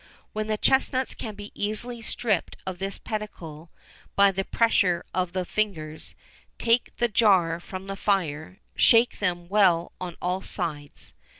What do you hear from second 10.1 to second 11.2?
all sides.